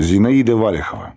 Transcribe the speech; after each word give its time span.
Зинаида 0.00 0.54
Валихова. 0.54 1.14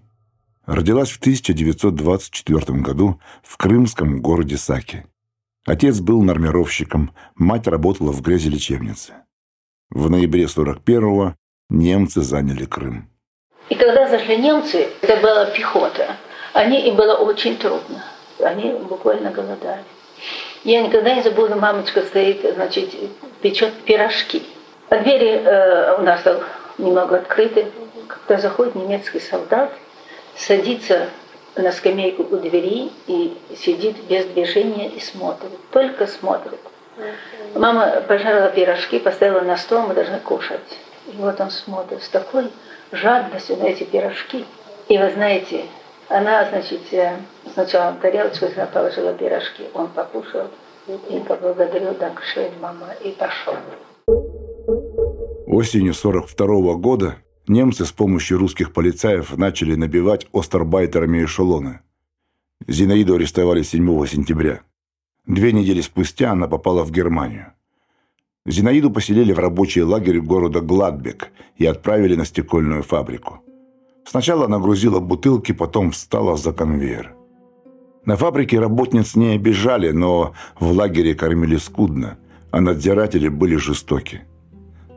Родилась 0.66 1.12
в 1.12 1.20
1924 1.20 2.80
году 2.80 3.20
в 3.44 3.56
крымском 3.58 4.24
городе 4.24 4.58
Саки. 4.58 5.06
Отец 5.68 6.00
был 6.00 6.24
нормировщиком, 6.24 7.14
мать 7.36 7.68
работала 7.68 8.12
в 8.12 8.24
грязелечебнице. 8.24 9.14
В 9.92 10.10
ноябре 10.10 10.46
41-го 10.46 11.36
немцы 11.70 12.22
заняли 12.22 12.66
Крым. 12.66 13.08
И 13.70 13.76
когда 13.76 14.10
зашли 14.10 14.38
немцы, 14.38 14.88
это 15.04 15.22
была 15.22 15.46
пехота. 15.52 16.16
Они, 16.54 16.88
им 16.88 16.96
было 16.96 17.18
очень 17.18 17.58
трудно. 17.58 18.04
Они 18.40 18.72
буквально 18.72 19.30
голодали. 19.30 19.84
Я 20.64 20.82
никогда 20.82 21.14
не 21.14 21.22
забуду, 21.22 21.56
мамочка 21.56 22.02
стоит, 22.02 22.56
значит, 22.56 22.96
печет 23.44 23.76
пирожки. 23.84 24.42
А 24.90 24.98
двери 24.98 25.40
э, 25.44 26.00
у 26.00 26.02
нас 26.02 26.26
немного 26.80 27.18
открыты. 27.18 27.68
Когда 28.28 28.42
заходит 28.42 28.76
немецкий 28.76 29.20
солдат, 29.20 29.72
садится 30.36 31.10
на 31.56 31.72
скамейку 31.72 32.24
у 32.24 32.38
двери 32.38 32.92
и 33.08 33.38
сидит 33.56 33.98
без 34.08 34.26
движения 34.26 34.90
и 34.90 35.00
смотрит. 35.00 35.52
Только 35.72 36.08
смотрит. 36.08 36.60
Мама 37.56 38.02
пожарила 38.08 38.50
пирожки, 38.50 39.00
поставила 39.00 39.42
на 39.42 39.58
стол, 39.58 39.82
мы 39.82 39.94
должны 39.94 40.20
кушать. 40.20 40.60
И 41.08 41.18
вот 41.18 41.40
он 41.40 41.52
смотрит 41.52 42.04
с 42.04 42.10
такой 42.10 42.50
жадностью 42.92 43.58
на 43.58 43.64
эти 43.64 43.84
пирожки. 43.84 44.46
И 44.88 44.98
вы 44.98 45.10
знаете, 45.12 45.66
она, 46.10 46.48
значит, 46.50 46.82
э, 46.92 47.16
сначала 47.54 47.94
тарелочку 48.02 48.48
положила 48.74 49.14
пирожки, 49.14 49.64
он 49.74 49.88
покушал 49.88 50.48
и 50.88 51.20
поблагодарил 51.20 51.94
Данкшейн, 51.94 52.52
мама, 52.60 52.88
и 53.04 53.12
пошел. 53.12 53.56
Осенью 55.48 55.94
42 55.94 56.46
-го 56.48 56.76
года 56.76 57.16
немцы 57.52 57.86
с 57.86 57.92
помощью 57.92 58.40
русских 58.40 58.74
полицаев 58.74 59.38
начали 59.38 59.76
набивать 59.76 60.28
остербайтерами 60.34 61.24
эшелоны. 61.24 61.82
Зинаиду 62.68 63.16
арестовали 63.16 63.62
7 63.62 64.08
сентября. 64.08 64.62
Две 65.28 65.52
недели 65.52 65.82
спустя 65.82 66.32
она 66.32 66.48
попала 66.48 66.84
в 66.84 66.92
Германию. 66.92 67.54
Зинаиду 68.46 68.90
поселили 68.90 69.34
в 69.34 69.40
рабочий 69.40 69.84
лагерь 69.84 70.20
города 70.20 70.62
Гладбек 70.62 71.30
и 71.58 71.66
отправили 71.66 72.16
на 72.16 72.26
стекольную 72.26 72.82
фабрику. 72.82 73.44
Сначала 74.06 74.46
она 74.46 74.58
грузила 74.60 75.00
бутылки, 75.00 75.52
потом 75.52 75.92
встала 75.92 76.38
за 76.38 76.54
конвейер. 76.54 77.14
На 78.04 78.16
фабрике 78.16 78.60
работниц 78.60 79.16
не 79.16 79.36
обижали, 79.36 79.92
но 79.92 80.34
в 80.60 80.72
лагере 80.72 81.14
кормили 81.14 81.58
скудно, 81.58 82.18
а 82.50 82.62
надзиратели 82.62 83.28
были 83.28 83.58
жестоки. 83.58 84.24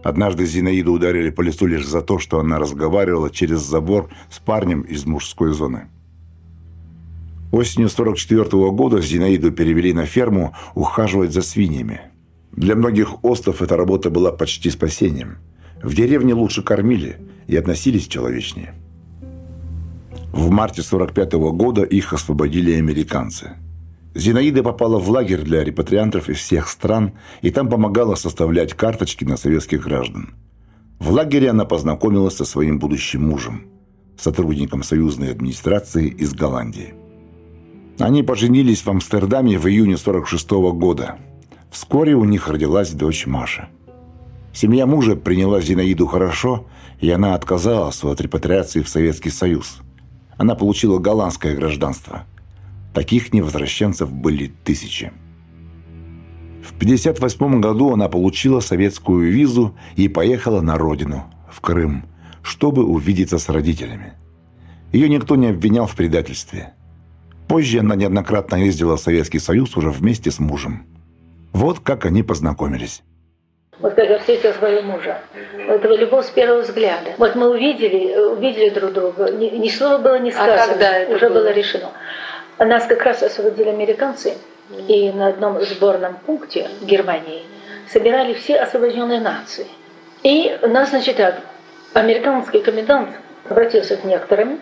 Однажды 0.05 0.47
Зинаиду 0.47 0.93
ударили 0.93 1.31
по 1.31 1.43
лицу 1.43 1.67
лишь 1.67 1.87
за 1.87 2.01
то, 2.01 2.21
что 2.21 2.39
она 2.39 2.61
разговаривала 2.61 3.31
через 3.31 3.61
забор 3.63 4.09
с 4.31 4.39
парнем 4.39 4.83
из 4.83 5.05
мужской 5.05 5.53
зоны. 5.53 5.89
Осенью 7.51 7.89
44 7.89 8.45
-го 8.45 8.71
года 8.71 9.01
Зинаиду 9.01 9.51
перевели 9.51 9.93
на 9.93 10.07
ферму 10.07 10.55
ухаживать 10.75 11.33
за 11.33 11.43
свиньями– 11.43 12.01
для 12.57 12.77
многих 12.77 13.25
остов 13.25 13.63
эта 13.63 13.77
работа 13.77 14.11
была 14.11 14.31
почти 14.31 14.71
спасением. 14.71 15.39
В 15.83 15.93
деревне 15.95 16.35
лучше 16.35 16.63
кормили 16.63 17.19
и 17.49 17.57
относились 17.57 18.07
человечнее. 18.07 18.75
В 20.33 20.51
марте 20.51 20.83
45 20.83 21.35
-го 21.35 21.53
года 21.53 21.83
их 21.83 22.13
освободили 22.13 22.73
американцы. 22.73 23.57
Зинаида 24.15 24.63
попала 24.63 24.99
в 24.99 25.11
лагерь 25.11 25.43
для 25.43 25.65
репатриантов 25.65 26.29
из 26.29 26.39
всех 26.39 26.69
стран 26.69 27.13
и 27.43 27.51
там 27.51 27.69
помогала 27.69 28.15
составлять 28.15 28.75
карточки 28.75 29.25
на 29.25 29.37
советских 29.37 29.83
граждан. 29.85 30.35
В 30.99 31.11
лагере 31.11 31.51
она 31.51 31.65
познакомилась 31.65 32.37
со 32.37 32.45
своим 32.45 32.79
будущим 32.79 33.27
мужем, 33.27 33.67
сотрудником 34.17 34.83
союзной 34.83 35.33
администрации 35.33 36.09
из 36.09 36.33
Голландии. 36.33 36.95
Они 37.99 38.23
поженились 38.23 38.83
в 38.83 38.89
Амстердаме 38.89 39.59
в 39.59 39.67
июне 39.67 39.97
46 39.97 40.53
-го 40.53 40.73
года– 40.73 41.19
Вскоре 41.75 42.15
у 42.15 42.23
них 42.23 42.47
родилась 42.47 42.93
дочь 42.93 43.27
Маша. 43.27 43.69
Семья 44.53 44.87
мужа 44.87 45.17
приняла 45.17 45.61
Зинаиду 45.61 46.07
хорошо, 46.07 46.67
и 47.01 47.11
она 47.11 47.35
отказалась 47.35 48.05
от 48.05 48.21
репатриации 48.21 48.81
в 48.81 48.89
Советский 48.89 49.31
Союз. 49.31 49.79
Она 50.37 50.55
получила 50.55 51.01
голландское 51.01 51.57
гражданство. 51.57 52.27
Таких 52.95 53.33
невозвращенцев 53.33 54.13
были 54.13 54.53
тысячи. 54.65 55.13
В 56.63 56.77
1958 56.77 57.61
году 57.61 57.93
она 57.93 58.09
получила 58.09 58.61
советскую 58.61 59.31
визу 59.31 59.77
и 59.97 60.09
поехала 60.09 60.61
на 60.61 60.79
родину, 60.79 61.25
в 61.51 61.61
Крым, 61.61 62.05
чтобы 62.43 62.85
увидеться 62.85 63.39
с 63.39 63.49
родителями. 63.49 64.15
Ее 64.93 65.09
никто 65.09 65.35
не 65.35 65.49
обвинял 65.49 65.87
в 65.87 65.97
предательстве. 65.97 66.73
Позже 67.49 67.81
она 67.81 67.97
неоднократно 67.97 68.57
ездила 68.57 68.97
в 68.97 69.01
Советский 69.01 69.41
Союз 69.41 69.77
уже 69.77 69.91
вместе 69.91 70.31
с 70.31 70.39
мужем. 70.39 70.87
Вот 71.53 71.81
как 71.81 72.07
они 72.07 72.23
познакомились. 72.23 73.03
Вот 73.81 73.95
как 73.95 74.09
я 74.09 74.19
встретила 74.21 74.53
своего 74.53 74.83
мужа. 74.83 75.21
Это 75.69 75.89
любовь 75.89 76.27
с 76.27 76.31
первого 76.31 76.63
взгляда. 76.63 77.15
Вот 77.19 77.35
мы 77.35 77.51
увидели, 77.51 78.17
увидели 78.17 78.71
друг 78.71 78.93
друга. 78.93 79.33
Ни, 79.33 79.47
ни 79.59 79.69
слова 79.69 79.99
было 79.99 80.19
не 80.21 80.31
сказано. 80.31 80.63
А 80.63 80.69
когда 80.69 80.97
это 80.97 81.17
уже 81.17 81.29
было? 81.29 81.41
было 81.41 81.53
решено. 81.53 81.91
Нас 82.59 82.87
как 82.87 83.03
раз 83.03 83.23
освободили 83.23 83.69
американцы. 83.69 84.35
И 84.89 85.13
на 85.13 85.29
одном 85.29 85.61
сборном 85.63 86.17
пункте 86.25 86.71
Германии 86.81 87.43
собирали 87.93 88.33
все 88.33 88.57
освобожденные 88.57 89.21
нации. 89.21 89.67
И 90.23 90.59
нас, 90.63 90.89
значит, 90.89 91.17
так, 91.17 91.41
американский 91.93 92.61
комендант 92.61 93.11
обратился 93.49 93.97
к 93.97 94.05
некоторым, 94.05 94.61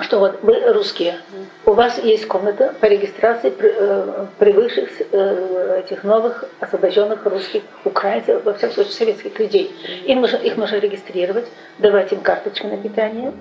что 0.00 0.18
вот 0.20 0.42
вы 0.42 0.60
русские, 0.72 1.20
у 1.64 1.72
вас 1.72 1.98
есть 1.98 2.28
комната 2.28 2.74
по 2.80 2.86
регистрации 2.86 3.52
э, 3.58 4.26
прибывших 4.38 4.90
э, 5.10 5.82
этих 5.84 6.04
новых 6.04 6.44
освобожденных 6.60 7.24
русских 7.24 7.62
украинцев, 7.84 8.44
во 8.44 8.52
всяком 8.52 8.74
случае 8.74 8.92
советских 8.92 9.38
людей. 9.38 9.74
Им 10.04 10.20
нужно, 10.20 10.36
их 10.36 10.56
нужно 10.56 10.76
регистрировать, 10.76 11.46
давать 11.78 12.12
им 12.12 12.20
карточку 12.20 12.68
на 12.68 12.76
питание. 12.76 13.32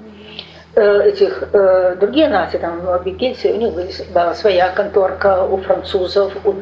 Э, 0.78 1.08
этих 1.08 1.44
другие 2.00 2.28
нации, 2.28 2.60
там, 2.60 2.82
в 2.82 3.04
Бельгийцы, 3.04 3.52
у 3.52 3.56
них 3.56 3.74
была 4.14 4.36
своя 4.36 4.70
конторка, 4.70 5.44
у 5.44 5.58
французов, 5.58 6.32
у, 6.46 6.54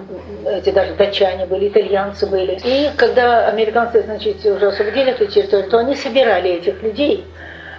эти 0.47 0.69
даже 0.69 0.93
датчане 0.93 1.45
были, 1.45 1.67
итальянцы 1.67 2.25
были. 2.25 2.57
И 2.63 2.91
когда 2.95 3.49
американцы, 3.49 4.03
значит, 4.03 4.37
уже 4.45 4.67
освободили 4.67 5.11
эту 5.11 5.25
территорию, 5.25 5.69
то 5.69 5.79
они 5.79 5.95
собирали 5.95 6.49
этих 6.51 6.81
людей, 6.81 7.25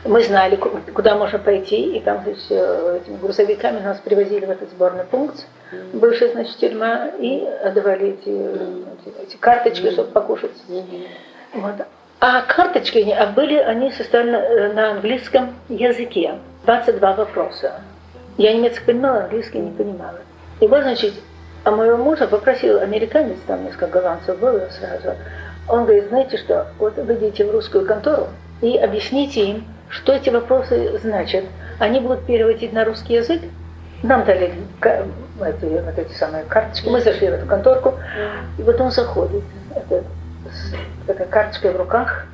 мы 0.05 0.23
знали, 0.23 0.57
куда 0.57 1.17
можно 1.17 1.39
пойти, 1.39 1.97
и 1.97 2.01
там 2.01 2.23
значит, 2.23 2.45
э, 2.51 3.01
этими 3.03 3.17
грузовиками 3.17 3.81
нас 3.81 3.99
привозили 4.01 4.45
в 4.45 4.51
этот 4.51 4.69
сборный 4.73 5.05
пункт, 5.05 5.47
бывшая, 5.95 6.33
значит, 6.33 6.59
тюрьма, 6.59 7.13
и 7.19 7.47
отдавали 7.65 8.09
эти, 8.11 8.29
эти, 8.29 9.23
эти 9.23 9.37
карточки, 9.39 9.91
чтобы 9.91 10.11
покушать. 10.11 10.53
Вот. 11.55 11.77
А 12.19 12.43
карточки, 12.43 12.99
а 13.11 13.27
были 13.27 13.57
они 13.57 13.93
составлены 13.93 14.37
э, 14.37 14.73
на 14.73 14.93
английском 14.93 15.55
языке. 15.69 16.35
22 16.65 17.13
вопроса. 17.15 17.81
Я 18.39 18.55
немецкий 18.55 18.85
понимала, 18.85 19.25
английский 19.25 19.59
не 19.59 19.71
понимала. 19.71 20.19
И 20.61 20.67
вот, 20.67 20.83
значит, 20.83 21.15
а 21.65 21.71
моего 21.71 21.97
мужа 21.97 22.27
попросил 22.27 22.79
американец, 22.81 23.39
там 23.47 23.65
несколько 23.65 23.89
голландцев 23.89 24.39
было 24.39 24.69
сразу, 24.71 25.17
он 25.69 25.85
говорит, 25.85 26.09
знаете 26.09 26.37
что, 26.37 26.69
вот 26.79 26.97
вы 26.97 27.15
идите 27.15 27.45
в 27.45 27.51
русскую 27.51 27.85
контору 27.85 28.29
и 28.63 28.77
объясните 28.77 29.45
им, 29.45 29.65
что 29.89 30.13
эти 30.13 30.31
вопросы 30.31 30.99
значат? 31.03 31.45
Они 31.79 32.01
будут 32.01 32.25
переводить 32.25 32.73
на 32.73 32.85
русский 32.85 33.15
язык? 33.15 33.43
Нам 34.03 34.25
дали 34.25 34.55
эти, 34.83 35.65
вот 35.65 35.99
эти 35.99 36.13
самые 36.13 36.45
карточки. 36.45 36.89
Мы 36.89 37.01
зашли 37.01 37.29
в 37.29 37.33
эту 37.33 37.47
конторку, 37.47 37.95
и 38.59 38.63
вот 38.63 38.81
он 38.81 38.91
заходит. 38.91 39.43
Это, 39.75 40.05
с 41.17 41.21
этой 41.21 41.31
карточкой 41.31 41.73
в 41.73 41.77
руках 41.77 42.27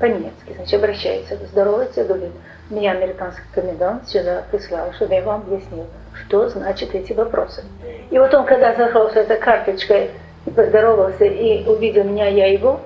по-немецки. 0.00 0.54
Значит, 0.56 0.74
обращается, 0.74 1.36
здоровается, 1.50 2.04
говорит, 2.04 2.32
меня 2.70 2.92
американский 2.92 3.42
комендант 3.54 4.08
сюда 4.08 4.44
прислал, 4.50 4.92
чтобы 4.94 5.14
я 5.14 5.22
вам 5.22 5.42
объяснил, 5.42 5.86
что 6.14 6.48
значат 6.48 6.94
эти 6.94 7.12
вопросы. 7.12 7.64
И 8.10 8.18
вот 8.18 8.32
он, 8.34 8.46
когда 8.46 8.74
зашел 8.74 9.10
с 9.10 9.16
этой 9.16 9.38
карточкой, 9.38 10.10
поздоровался 10.56 11.24
и 11.24 11.66
увидел 11.66 12.04
меня, 12.04 12.28
я 12.28 12.46
его, 12.46 12.80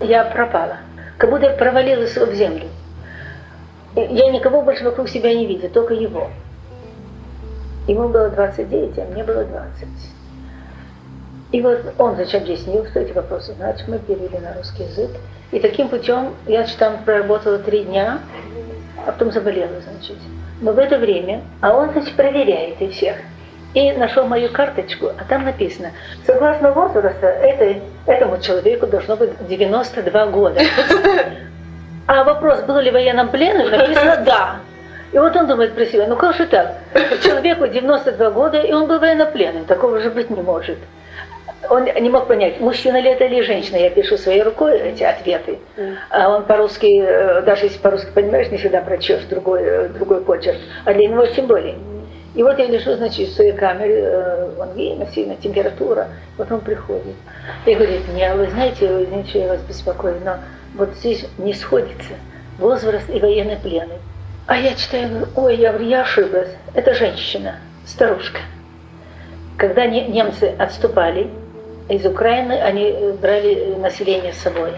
я 0.00 0.24
пропала. 0.24 0.78
Как 1.18 1.30
будто 1.30 1.46
я 1.46 1.56
провалилась 1.56 2.16
в 2.16 2.34
землю. 2.34 2.68
Я 3.94 4.30
никого 4.30 4.62
больше 4.62 4.84
вокруг 4.84 5.08
себя 5.08 5.34
не 5.34 5.46
видела, 5.46 5.70
только 5.70 5.94
его. 5.94 6.28
Ему 7.86 8.08
было 8.08 8.28
29, 8.28 8.98
а 8.98 9.04
мне 9.12 9.24
было 9.24 9.44
20. 9.44 9.88
И 11.52 11.60
вот 11.60 11.78
он, 11.98 12.16
значит, 12.16 12.42
объяснил, 12.42 12.86
что 12.86 13.00
эти 13.00 13.12
вопросы 13.12 13.54
значит, 13.54 13.86
мы 13.86 13.98
перевели 13.98 14.38
на 14.38 14.54
русский 14.54 14.82
язык. 14.82 15.10
И 15.52 15.60
таким 15.60 15.88
путем 15.88 16.34
я 16.46 16.66
там 16.78 16.98
проработала 17.04 17.58
три 17.58 17.84
дня, 17.84 18.18
а 19.06 19.12
потом 19.12 19.30
заболела, 19.30 19.80
значит. 19.80 20.16
Но 20.60 20.72
в 20.72 20.78
это 20.78 20.98
время, 20.98 21.42
а 21.60 21.76
он, 21.76 21.92
значит, 21.92 22.16
проверяет 22.16 22.80
и 22.80 22.88
всех. 22.88 23.16
И 23.74 23.92
нашел 23.92 24.26
мою 24.26 24.50
карточку, 24.50 25.08
а 25.08 25.24
там 25.28 25.44
написано, 25.44 25.92
согласно 26.26 26.72
возрасту, 26.72 27.26
этой, 27.26 27.82
этому 28.06 28.40
человеку 28.40 28.86
должно 28.86 29.16
быть 29.16 29.30
92 29.48 30.26
года. 30.26 30.60
А 32.08 32.22
вопрос, 32.22 32.62
был 32.62 32.78
ли 32.78 32.92
военном 32.92 33.30
плену, 33.30 33.68
написано 33.68 34.22
«да». 34.24 34.56
И 35.12 35.18
вот 35.18 35.34
он 35.34 35.46
думает 35.46 35.74
про 35.74 35.86
себя, 35.86 36.06
ну 36.06 36.16
как 36.16 36.36
же 36.36 36.46
так? 36.46 36.76
Человеку 37.22 37.66
92 37.66 38.30
года, 38.30 38.60
и 38.60 38.72
он 38.72 38.86
был 38.86 39.00
военнопленным. 39.00 39.64
Такого 39.64 40.00
же 40.00 40.10
быть 40.10 40.30
не 40.30 40.40
может. 40.40 40.78
Он 41.70 41.84
не 41.84 42.08
мог 42.08 42.26
понять, 42.26 42.60
мужчина 42.60 43.00
ли 43.00 43.10
это 43.10 43.24
или 43.24 43.42
женщина. 43.42 43.76
Я 43.76 43.90
пишу 43.90 44.16
своей 44.16 44.42
рукой 44.42 44.78
эти 44.78 45.02
ответы. 45.02 45.58
А 46.10 46.28
он 46.28 46.44
по-русски, 46.44 47.00
э, 47.00 47.42
даже 47.42 47.66
если 47.66 47.78
по-русски 47.78 48.08
понимаешь, 48.14 48.50
не 48.50 48.58
всегда 48.58 48.80
прочешь 48.80 49.22
другой, 49.24 49.62
э, 49.62 49.88
другой 49.88 50.20
почерк. 50.22 50.58
А 50.84 50.92
для 50.92 51.08
него 51.08 51.26
тем 51.26 51.46
более. 51.46 51.76
И 52.34 52.42
вот 52.42 52.58
я 52.58 52.66
лежу, 52.66 52.92
значит, 52.92 53.28
в 53.28 53.34
своей 53.34 53.52
камере, 53.52 54.00
э, 54.02 54.50
он 54.58 54.72
видно, 54.74 55.06
сильно 55.06 55.36
температура. 55.36 56.08
Вот 56.36 56.52
он 56.52 56.60
приходит. 56.60 57.16
И 57.64 57.74
говорит 57.74 58.06
мне, 58.12 58.32
вы 58.34 58.48
знаете, 58.50 58.86
вы 58.86 59.04
извините, 59.04 59.40
я 59.40 59.48
вас 59.48 59.60
беспокою, 59.62 60.20
но 60.22 60.36
вот 60.74 60.90
здесь 60.96 61.26
не 61.38 61.54
сходится 61.54 62.12
возраст 62.58 63.08
и 63.08 63.18
военный 63.18 63.56
плены. 63.56 63.94
А 64.46 64.58
я 64.58 64.74
читаю, 64.74 65.28
ой, 65.34 65.56
я, 65.56 65.74
я 65.76 66.02
ошиблась. 66.02 66.50
Это 66.74 66.94
женщина, 66.94 67.56
старушка. 67.86 68.40
Когда 69.56 69.86
немцы 69.86 70.54
отступали 70.58 71.30
из 71.88 72.04
Украины, 72.04 72.52
они 72.52 72.84
э, 72.84 73.12
брали 73.12 73.74
население 73.78 74.32
с 74.32 74.38
собой. 74.38 74.72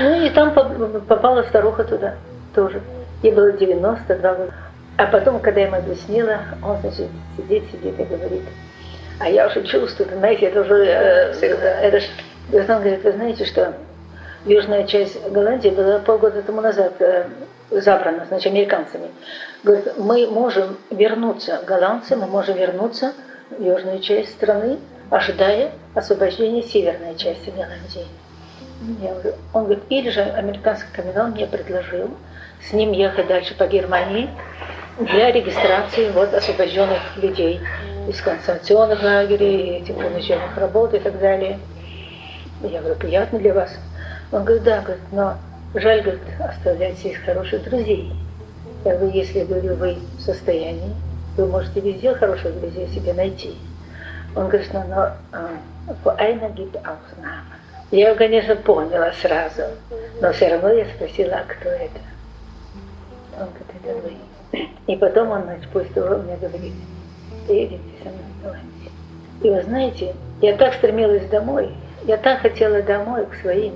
Ну 0.00 0.24
и 0.24 0.30
там 0.30 0.52
попала 0.52 1.42
старуха 1.42 1.84
туда 1.84 2.14
тоже. 2.54 2.80
Ей 3.22 3.32
было 3.32 3.52
92 3.52 4.34
года. 4.34 4.52
А 4.96 5.06
потом, 5.06 5.40
когда 5.40 5.60
я 5.60 5.66
ему 5.66 5.76
объяснила, 5.76 6.40
он, 6.62 6.78
значит, 6.80 7.08
сидит, 7.36 7.64
сидит 7.70 7.98
и 7.98 8.04
говорит. 8.04 8.42
А 9.20 9.28
я 9.28 9.46
уже 9.46 9.62
чувствую, 9.64 10.08
знаете, 10.10 10.46
это 10.46 10.60
уже... 10.60 10.84
Э, 10.84 11.32
это 11.82 12.00
ж, 12.00 12.04
он 12.52 12.64
говорит, 12.66 13.04
вы 13.04 13.12
знаете, 13.12 13.44
что 13.44 13.74
южная 14.44 14.86
часть 14.86 15.20
Голландии 15.30 15.70
была 15.70 15.98
полгода 15.98 16.42
тому 16.42 16.60
назад 16.60 16.94
э, 17.00 17.26
забрана, 17.70 18.26
значит, 18.26 18.52
американцами. 18.52 19.08
Говорит, 19.62 19.98
мы 19.98 20.26
можем 20.26 20.76
вернуться, 20.90 21.60
голландцы, 21.66 22.16
мы 22.16 22.26
можем 22.26 22.56
вернуться 22.56 23.12
в 23.50 23.62
южную 23.62 24.00
часть 24.00 24.32
страны, 24.32 24.78
ожидая 25.10 25.72
освобождения 25.94 26.62
северной 26.62 27.16
части 27.16 27.50
Голландии. 27.50 28.06
Он 29.52 29.64
говорит, 29.64 29.84
или 29.88 30.10
же 30.10 30.20
американский 30.20 30.92
капитан 30.92 31.32
мне 31.32 31.46
предложил 31.46 32.10
с 32.68 32.72
ним 32.72 32.92
ехать 32.92 33.26
дальше 33.28 33.56
по 33.56 33.66
Германии 33.66 34.28
для 34.98 35.30
регистрации 35.32 36.10
вот 36.10 36.34
освобожденных 36.34 37.16
людей 37.16 37.60
из 38.08 38.20
концентрационных 38.20 39.02
лагерей, 39.02 39.78
этих 39.78 39.94
вынужденных 39.94 40.56
работ 40.56 40.94
и 40.94 40.98
так 40.98 41.18
далее. 41.18 41.58
Я 42.62 42.80
говорю, 42.80 42.96
приятно 42.96 43.38
для 43.38 43.54
вас. 43.54 43.70
Он 44.32 44.44
говорит, 44.44 44.64
да, 44.64 44.80
говорит, 44.80 45.02
но 45.12 45.38
Жаль, 45.74 46.02
говорит, 46.02 46.22
оставлять 46.38 46.98
здесь 46.98 47.16
хороших 47.16 47.64
друзей. 47.64 48.12
Я 48.84 48.94
говорю, 48.94 49.12
если, 49.12 49.42
говорю, 49.42 49.74
вы 49.74 49.96
в 50.18 50.20
состоянии, 50.20 50.94
вы 51.36 51.46
можете 51.46 51.80
везде 51.80 52.14
хороших 52.14 52.60
друзей 52.60 52.86
себе 52.94 53.12
найти. 53.12 53.56
Он 54.36 54.48
говорит, 54.48 54.70
ну, 54.72 54.84
но 54.88 55.12
по 56.02 56.12
Айна 56.14 56.48
gibt 56.50 56.76
Ausnahme. 56.76 57.54
Я 57.90 58.08
его, 58.08 58.18
конечно, 58.18 58.56
поняла 58.56 59.12
сразу, 59.12 59.62
но 60.20 60.32
все 60.32 60.48
равно 60.48 60.70
я 60.70 60.86
спросила, 60.86 61.36
а 61.36 61.44
кто 61.44 61.68
это? 61.68 62.00
Он 63.38 63.46
говорит, 63.46 63.68
это 63.84 63.94
вы. 64.02 64.68
И 64.86 64.96
потом 64.96 65.30
он, 65.30 65.44
того 65.94 66.16
мне 66.16 66.36
говорит, 66.36 66.72
приедете 67.46 67.82
со 68.02 68.08
мной 68.08 68.24
Голландию. 68.42 68.90
И 69.42 69.50
вы 69.50 69.62
знаете, 69.62 70.14
я 70.40 70.56
так 70.56 70.74
стремилась 70.74 71.26
домой, 71.26 71.72
я 72.04 72.16
так 72.16 72.40
хотела 72.40 72.82
домой 72.82 73.26
к 73.26 73.34
своим. 73.36 73.74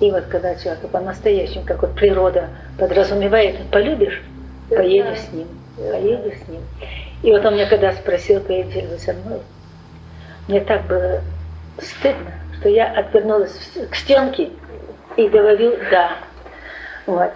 И 0.00 0.10
вот 0.10 0.24
когда 0.24 0.54
человек 0.54 0.88
по-настоящему, 0.88 1.64
как 1.66 1.82
вот 1.82 1.94
природа 1.94 2.48
подразумевает, 2.78 3.70
полюбишь, 3.70 4.22
поедешь 4.70 5.20
с 5.20 5.32
ним, 5.32 5.48
поедешь 5.76 6.38
с 6.44 6.48
ним. 6.48 6.62
И 7.22 7.30
вот 7.30 7.44
он 7.44 7.54
мне 7.54 7.66
когда 7.66 7.92
спросил, 7.92 8.40
поедете 8.40 8.82
ли 8.82 8.86
вы 8.88 8.98
со 8.98 9.12
мной, 9.12 9.40
мне 10.48 10.60
так 10.60 10.86
было 10.86 11.22
стыдно, 11.78 12.32
что 12.58 12.68
я 12.68 12.90
отвернулась 12.92 13.52
к 13.90 13.94
стенке 13.94 14.50
и 15.16 15.28
говорю 15.28 15.76
«да». 15.90 16.18
Вот. 17.06 17.32